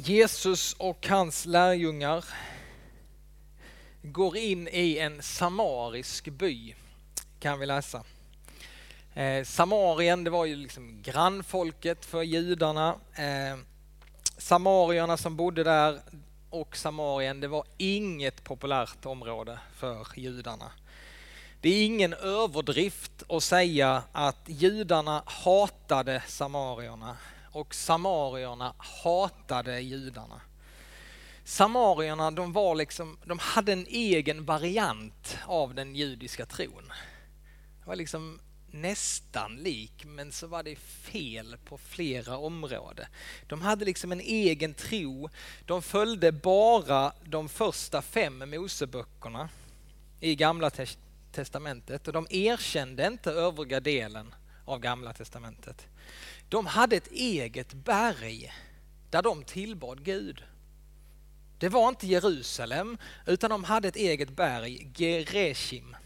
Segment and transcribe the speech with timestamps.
[0.00, 2.24] Jesus och hans lärjungar
[4.02, 6.74] går in i en samarisk by,
[7.40, 8.04] kan vi läsa.
[9.14, 12.96] Eh, Samarien, det var ju liksom grannfolket för judarna.
[13.14, 13.58] Eh,
[14.36, 16.00] samarierna som bodde där
[16.50, 20.72] och Samarien, det var inget populärt område för judarna.
[21.60, 27.16] Det är ingen överdrift att säga att judarna hatade samarierna
[27.52, 30.40] och samarierna hatade judarna.
[31.44, 36.92] Samarierna de var liksom, de hade en egen variant av den judiska tron.
[37.80, 43.06] Det var liksom nästan lik, men så var det fel på flera områden.
[43.46, 45.28] De hade liksom en egen tro.
[45.66, 49.48] De följde bara de första fem Moseböckerna
[50.20, 50.70] i Gamla
[51.32, 54.34] testamentet och de erkände inte övriga delen
[54.68, 55.86] av Gamla testamentet.
[56.48, 58.52] De hade ett eget berg
[59.10, 60.42] där de tillbad Gud.
[61.58, 65.96] Det var inte Jerusalem utan de hade ett eget berg, Gereshim.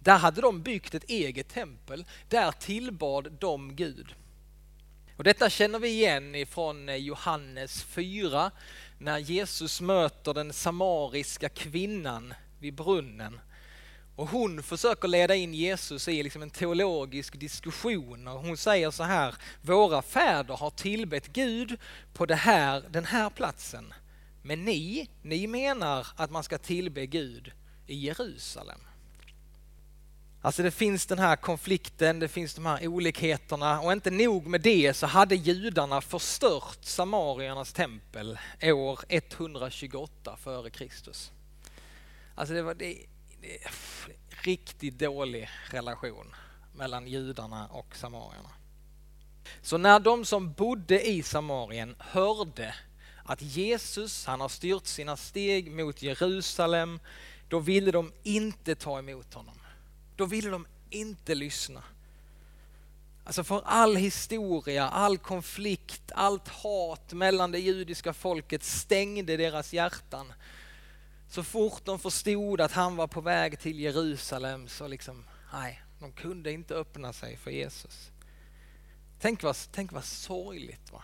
[0.00, 4.14] Där hade de byggt ett eget tempel, där tillbad de Gud.
[5.16, 8.50] Och detta känner vi igen ifrån Johannes 4
[8.98, 13.40] när Jesus möter den samariska kvinnan vid brunnen
[14.16, 19.02] och hon försöker leda in Jesus i liksom en teologisk diskussion och hon säger så
[19.02, 21.76] här, våra fäder har tillbett Gud
[22.12, 23.94] på det här, den här platsen.
[24.42, 27.52] Men ni, ni menar att man ska tillbe Gud
[27.86, 28.80] i Jerusalem.
[30.42, 34.60] Alltså det finns den här konflikten, det finns de här olikheterna och inte nog med
[34.60, 41.32] det så hade judarna förstört samariernas tempel år 128 före Kristus.
[42.34, 42.96] Alltså det var, det,
[43.42, 43.70] Eh,
[44.28, 46.34] riktigt dålig relation
[46.74, 48.50] mellan judarna och samarierna.
[49.62, 52.74] Så när de som bodde i Samarien hörde
[53.24, 57.00] att Jesus, han har styrt sina steg mot Jerusalem,
[57.48, 59.58] då ville de inte ta emot honom.
[60.16, 61.82] Då ville de inte lyssna.
[63.24, 70.32] Alltså för all historia, all konflikt, allt hat mellan det judiska folket stängde deras hjärtan
[71.30, 76.12] så fort de förstod att han var på väg till Jerusalem så liksom, nej, de
[76.12, 78.10] kunde inte öppna sig för Jesus.
[79.20, 80.92] Tänk vad, tänk vad sorgligt.
[80.92, 81.02] Va?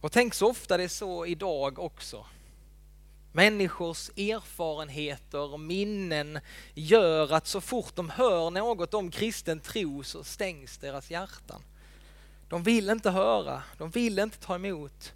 [0.00, 2.26] Och tänk så ofta det är så idag också.
[3.32, 6.38] Människors erfarenheter och minnen
[6.74, 11.62] gör att så fort de hör något om kristen tro så stängs deras hjärtan.
[12.48, 15.12] De vill inte höra, de vill inte ta emot.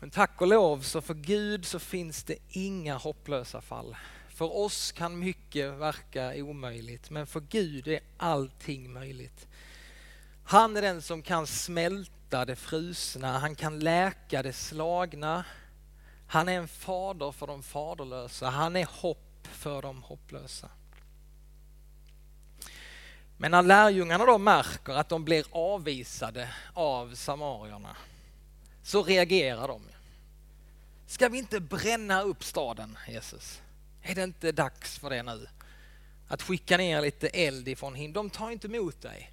[0.00, 3.96] Men tack och lov så för Gud så finns det inga hopplösa fall.
[4.28, 9.48] För oss kan mycket verka omöjligt, men för Gud är allting möjligt.
[10.44, 15.44] Han är den som kan smälta det frusna, han kan läka det slagna.
[16.26, 20.68] Han är en fader för de faderlösa, han är hopp för de hopplösa.
[23.36, 27.96] Men när lärjungarna då märker att de blir avvisade av samarierna
[28.86, 29.82] så reagerar de.
[31.06, 33.62] Ska vi inte bränna upp staden, Jesus?
[34.02, 35.46] Är det inte dags för det nu?
[36.28, 38.12] Att skicka ner lite eld ifrån himlen.
[38.12, 39.30] De tar inte emot dig.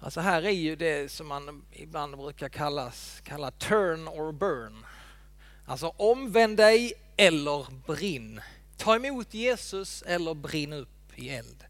[0.00, 4.86] Alltså här är ju det som man ibland brukar kallas, kalla turn or burn.
[5.66, 8.40] Alltså omvänd dig eller brinn.
[8.76, 11.64] Ta emot Jesus eller brinn upp i eld.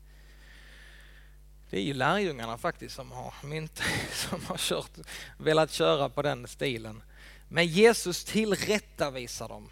[1.73, 4.91] Det är ju lärjungarna faktiskt som har, mynt, som har kört,
[5.39, 7.03] velat köra på den stilen.
[7.49, 9.71] Men Jesus tillrättavisar dem.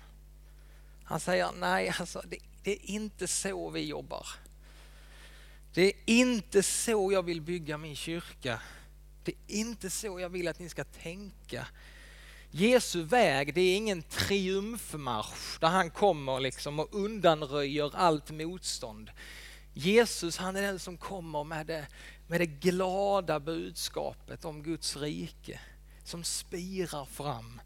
[1.04, 4.26] Han säger nej, alltså, det, det är inte så vi jobbar.
[5.74, 8.60] Det är inte så jag vill bygga min kyrka.
[9.24, 11.66] Det är inte så jag vill att ni ska tänka.
[12.50, 19.10] Jesu väg, det är ingen triumfmarsch där han kommer liksom och undanröjer allt motstånd.
[19.74, 21.86] Jesus han är den som kommer med det,
[22.26, 25.60] med det glada budskapet om Guds rike
[26.04, 27.60] som spirar fram.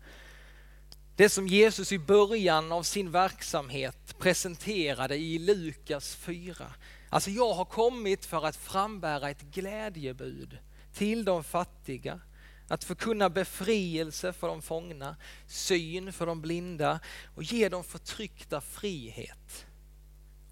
[1.17, 6.73] Det som Jesus i början av sin verksamhet presenterade i Lukas 4.
[7.09, 10.59] Alltså jag har kommit för att frambära ett glädjebud
[10.93, 12.21] till de fattiga,
[12.69, 15.17] att förkunna befrielse för de fångna,
[15.47, 17.01] syn för de blinda
[17.35, 19.67] och ge de förtryckta frihet.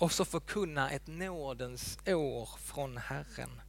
[0.02, 3.60] Och så förkunna ett nådens år från Herren.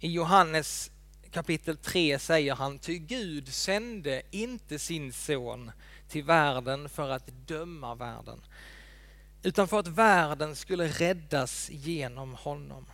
[0.00, 0.90] I Johannes
[1.30, 5.70] kapitel 3 säger han, ty Gud sände inte sin son
[6.08, 8.44] till världen för att döma världen,
[9.42, 12.86] utan för att världen skulle räddas genom honom.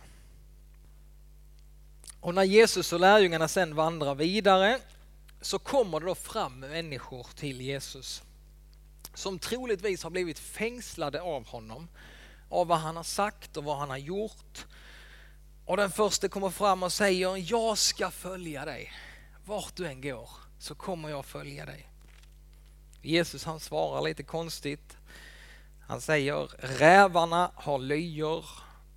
[2.19, 4.79] Och när Jesus och lärjungarna sen vandrar vidare
[5.41, 8.23] så kommer det då fram människor till Jesus
[9.13, 11.87] som troligtvis har blivit fängslade av honom,
[12.49, 14.65] av vad han har sagt och vad han har gjort.
[15.65, 18.91] Och den första kommer fram och säger, jag ska följa dig.
[19.45, 20.29] Vart du än går
[20.59, 21.89] så kommer jag följa dig.
[23.01, 24.97] Jesus han svarar lite konstigt.
[25.87, 28.45] Han säger, rävarna har lyor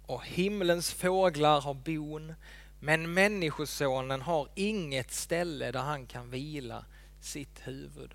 [0.07, 2.35] och himlens fåglar har bon,
[2.81, 6.85] men Människosonen har inget ställe där han kan vila
[7.21, 8.15] sitt huvud.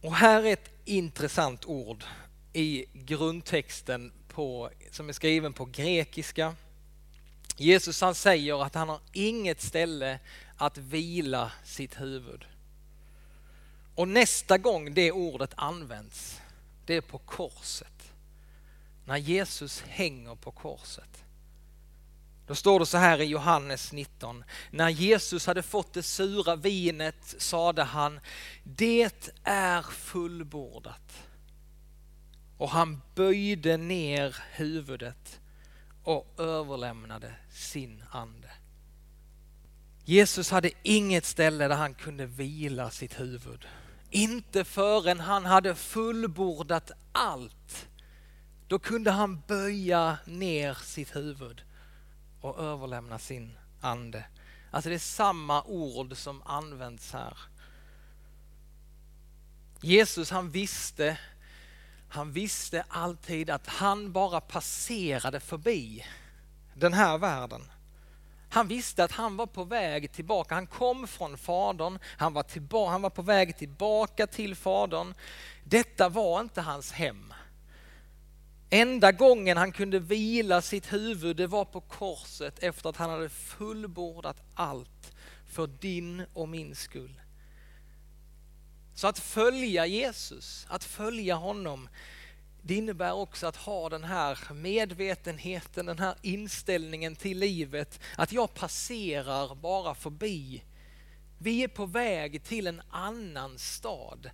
[0.00, 2.04] Och här är ett intressant ord
[2.52, 6.54] i grundtexten på, som är skriven på grekiska.
[7.56, 10.18] Jesus han säger att han har inget ställe
[10.56, 12.44] att vila sitt huvud.
[13.94, 16.40] Och nästa gång det ordet används,
[16.86, 18.12] det är på korset.
[19.04, 21.24] När Jesus hänger på korset.
[22.48, 24.44] Då står det så här i Johannes 19.
[24.70, 28.20] När Jesus hade fått det sura vinet sade han,
[28.64, 31.26] det är fullbordat.
[32.58, 35.40] Och han böjde ner huvudet
[36.04, 38.50] och överlämnade sin ande.
[40.04, 43.66] Jesus hade inget ställe där han kunde vila sitt huvud.
[44.10, 47.88] Inte förrän han hade fullbordat allt.
[48.68, 51.62] Då kunde han böja ner sitt huvud
[52.40, 54.24] och överlämna sin ande.
[54.70, 57.38] Alltså det är samma ord som används här.
[59.80, 61.18] Jesus han visste,
[62.08, 66.06] han visste alltid att han bara passerade förbi
[66.74, 67.62] den här världen.
[68.50, 70.54] Han visste att han var på väg tillbaka.
[70.54, 75.14] Han kom från Fadern, han var, tillba- han var på väg tillbaka till Fadern.
[75.64, 77.34] Detta var inte hans hem.
[78.70, 83.28] Enda gången han kunde vila sitt huvud det var på korset efter att han hade
[83.28, 85.12] fullbordat allt
[85.46, 87.20] för din och min skull.
[88.94, 91.88] Så att följa Jesus, att följa honom,
[92.62, 98.54] det innebär också att ha den här medvetenheten, den här inställningen till livet, att jag
[98.54, 100.62] passerar bara förbi.
[101.38, 104.30] Vi är på väg till en annan stad.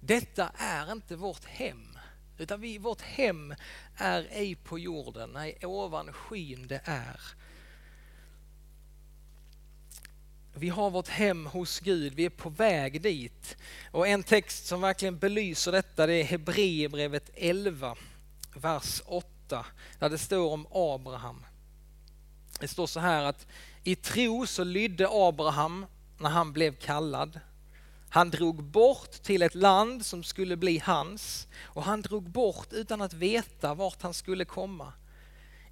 [0.00, 1.93] Detta är inte vårt hem.
[2.38, 3.54] Utan vi, vårt hem
[3.96, 7.20] är ej på jorden, nej ovan skyn det är.
[10.56, 13.56] Vi har vårt hem hos Gud, vi är på väg dit.
[13.90, 17.96] Och en text som verkligen belyser detta det är Hebreerbrevet 11,
[18.54, 19.66] vers 8,
[19.98, 21.44] där det står om Abraham.
[22.60, 23.46] Det står så här att
[23.84, 25.86] i tro så lydde Abraham
[26.18, 27.40] när han blev kallad.
[28.14, 33.02] Han drog bort till ett land som skulle bli hans och han drog bort utan
[33.02, 34.92] att veta vart han skulle komma.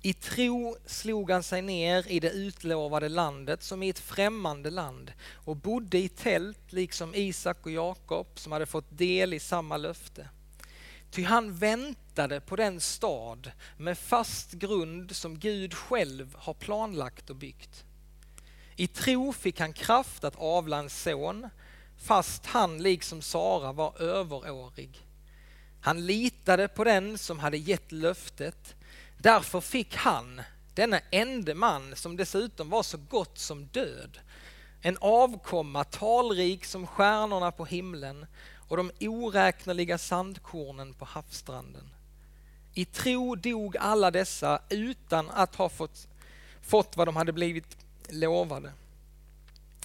[0.00, 5.12] I tro slog han sig ner i det utlovade landet som i ett främmande land
[5.32, 10.28] och bodde i tält liksom Isak och Jakob som hade fått del i samma löfte.
[11.10, 17.36] Ty han väntade på den stad med fast grund som Gud själv har planlagt och
[17.36, 17.84] byggt.
[18.76, 21.48] I tro fick han kraft att avla en son
[22.02, 25.06] fast han liksom Sara var överårig.
[25.80, 28.74] Han litade på den som hade gett löftet.
[29.18, 30.42] Därför fick han,
[30.74, 34.18] denna ende man som dessutom var så gott som död,
[34.80, 38.26] en avkomma talrik som stjärnorna på himlen
[38.68, 41.90] och de oräkneliga sandkornen på havsstranden.
[42.74, 46.08] I tro dog alla dessa utan att ha fått,
[46.62, 47.76] fått vad de hade blivit
[48.08, 48.72] lovade.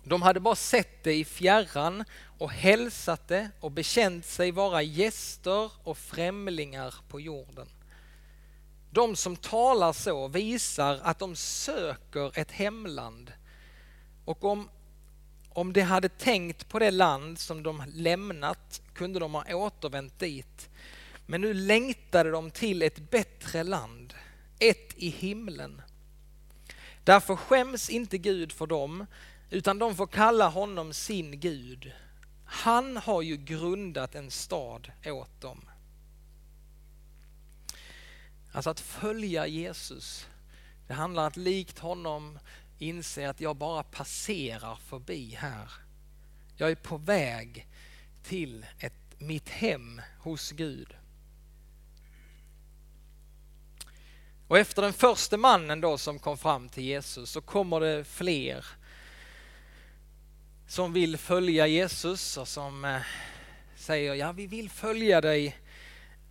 [0.07, 2.03] De hade bara sett det i fjärran
[2.37, 7.67] och hälsat det och bekänt sig vara gäster och främlingar på jorden.
[8.89, 13.33] De som talar så visar att de söker ett hemland
[14.25, 14.69] och om,
[15.49, 20.69] om de hade tänkt på det land som de lämnat kunde de ha återvänt dit.
[21.25, 24.13] Men nu längtade de till ett bättre land,
[24.59, 25.81] ett i himlen.
[27.03, 29.05] Därför skäms inte Gud för dem
[29.49, 31.91] utan de får kalla honom sin Gud.
[32.45, 35.69] Han har ju grundat en stad åt dem.
[38.51, 40.27] Alltså att följa Jesus,
[40.87, 42.39] det handlar om att likt honom
[42.79, 45.71] inse att jag bara passerar förbi här.
[46.55, 47.67] Jag är på väg
[48.23, 50.95] till ett, mitt hem hos Gud.
[54.47, 58.65] Och efter den första mannen då som kom fram till Jesus så kommer det fler
[60.77, 63.01] som vill följa Jesus och som eh,
[63.75, 65.57] säger ja vi vill följa dig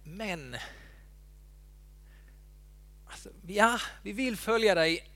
[0.05, 0.57] men
[3.07, 5.09] alltså, ja vi vill följa dig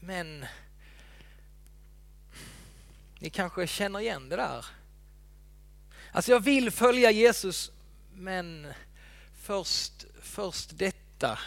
[0.00, 0.46] men
[3.18, 4.66] ni kanske känner igen det där.
[6.12, 7.70] Alltså jag vill följa Jesus
[8.14, 8.72] men
[9.42, 11.38] först, först detta.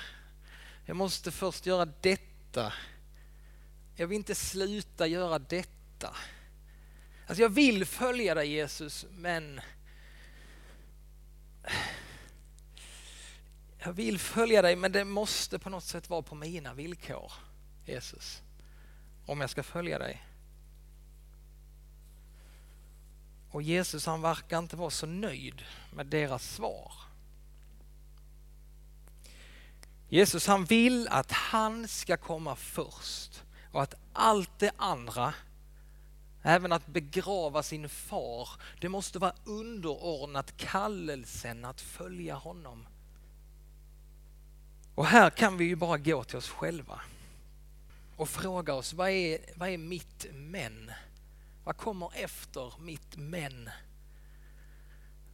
[0.86, 2.74] Jag måste först göra detta.
[3.96, 6.16] Jag vill inte sluta göra detta.
[7.32, 9.62] Alltså jag vill följa dig Jesus men
[13.78, 17.32] jag vill följa dig men det måste på något sätt vara på mina villkor
[17.86, 18.42] Jesus.
[19.26, 20.26] Om jag ska följa dig.
[23.52, 25.62] Och Jesus han verkar inte vara så nöjd
[25.94, 26.94] med deras svar.
[30.10, 35.34] Jesus han vill att han ska komma först och att allt det andra,
[36.42, 42.88] även att begrava sin far, det måste vara underordnat kallelsen att följa honom.
[44.96, 47.02] Och här kan vi ju bara gå till oss själva
[48.16, 50.92] och fråga oss, vad är, vad är mitt men?
[51.64, 53.70] Vad kommer efter mitt men?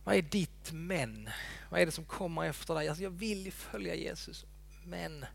[0.04, 1.30] Vad är ditt men?
[1.70, 2.88] Vad är det som kommer efter dig?
[2.88, 4.46] Alltså jag vill följa Jesus,
[4.84, 5.26] men...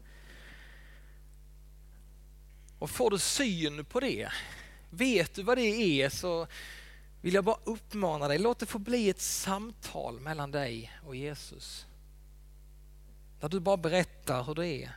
[2.79, 4.33] Och får du syn på det,
[4.93, 6.47] vet du vad det är så
[7.21, 11.87] vill jag bara uppmana dig, låt det få bli ett samtal mellan dig och Jesus.
[13.41, 14.97] Där du bara berättar hur det är.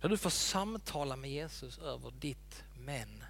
[0.00, 3.24] Där du får samtala med Jesus över ditt men.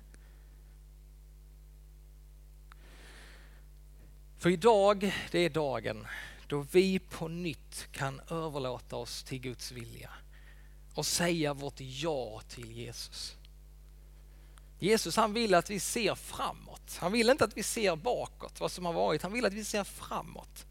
[4.38, 6.06] För idag, det är dagen
[6.46, 10.10] då vi på nytt kan överlåta oss till Guds vilja
[10.94, 13.36] och säga vårt ja till Jesus.
[14.78, 16.96] Jesus han vill att vi ser framåt.
[16.98, 19.22] Han vill inte att vi ser bakåt vad som har varit.
[19.22, 20.66] Han vill att vi ser framåt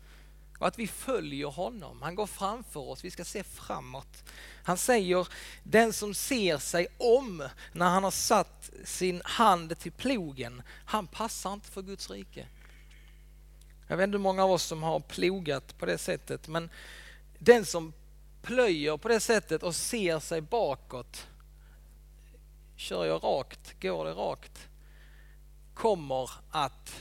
[0.59, 2.01] och att vi följer honom.
[2.01, 4.23] Han går framför oss, vi ska se framåt.
[4.63, 5.27] Han säger,
[5.63, 11.53] den som ser sig om när han har satt sin hand till plogen, han passar
[11.53, 12.47] inte för Guds rike.
[13.87, 16.69] Jag vet inte hur många av oss som har plogat på det sättet, men
[17.39, 17.93] den som
[18.41, 21.27] plöjer på det sättet och ser sig bakåt,
[22.75, 24.67] kör jag rakt, går det rakt,
[25.73, 26.95] kommer att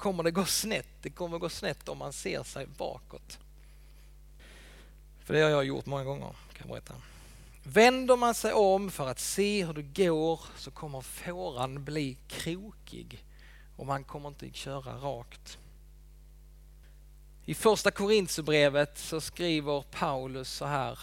[0.00, 0.88] kommer det gå snett.
[1.02, 3.38] Det kommer gå snett om man ser sig bakåt.
[5.24, 6.94] För det har jag gjort många gånger, kan jag berätta.
[7.62, 13.24] Vänder man sig om för att se hur det går så kommer fåran bli krokig
[13.76, 15.58] och man kommer inte köra rakt.
[17.44, 20.98] I första Korintierbrevet så skriver Paulus så här.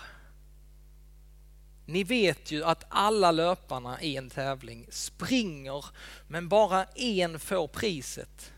[1.90, 5.86] Ni vet ju att alla löparna i en tävling springer
[6.28, 8.54] men bara en får priset.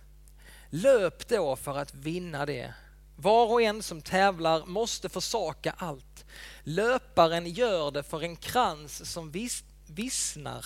[0.70, 2.74] Löp då för att vinna det.
[3.16, 6.26] Var och en som tävlar måste försaka allt.
[6.64, 10.66] Löparen gör det för en krans som vis vissnar.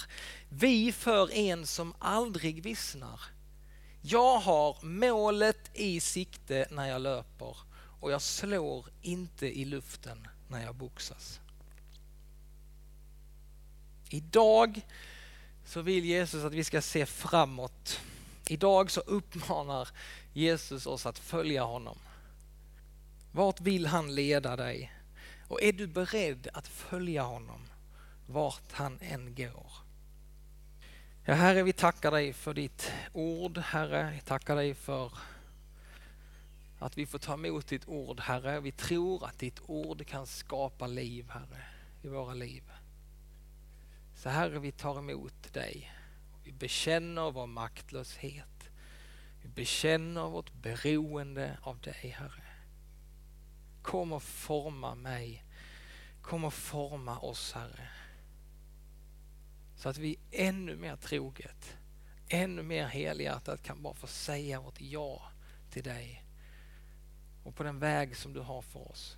[0.50, 3.22] Vi för en som aldrig vissnar.
[4.02, 7.58] Jag har målet i sikte när jag löper
[8.00, 11.40] och jag slår inte i luften när jag boxas.
[14.14, 14.82] Idag
[15.66, 18.00] så vill Jesus att vi ska se framåt
[18.48, 19.90] Idag så uppmanar
[20.34, 21.98] Jesus oss att följa honom.
[23.32, 24.94] Vart vill han leda dig?
[25.48, 27.62] Och är du beredd att följa honom
[28.28, 29.72] vart han än går?
[31.26, 34.12] Ja, Herre, vi tackar dig för ditt ord, Herre.
[34.16, 35.12] Vi tackar dig för
[36.80, 38.60] att vi får ta emot ditt ord, Herre.
[38.60, 41.64] Vi tror att ditt ord kan skapa liv, Herre,
[42.02, 42.73] i våra liv.
[44.24, 45.92] Så Herre, vi tar emot dig.
[46.44, 48.70] Vi bekänner vår maktlöshet.
[49.42, 52.44] Vi bekänner vårt beroende av dig, Herre.
[53.82, 55.44] Kom och forma mig.
[56.22, 57.90] Kom och forma oss, Herre.
[59.76, 61.78] Så att vi ännu mer troget,
[62.28, 65.32] ännu mer helhjärtat kan bara få säga vårt ja
[65.70, 66.24] till dig
[67.44, 69.18] och på den väg som du har för oss.